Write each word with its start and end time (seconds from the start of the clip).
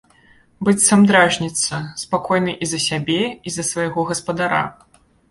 Быццам 0.67 1.01
дражніцца, 1.09 1.81
спакойны 2.03 2.55
і 2.67 2.69
за 2.71 2.79
сябе 2.85 3.19
і 3.51 3.53
за 3.57 3.63
свайго 3.67 4.07
гаспадара. 4.13 4.63